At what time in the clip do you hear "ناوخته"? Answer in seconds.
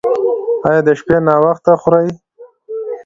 1.25-1.71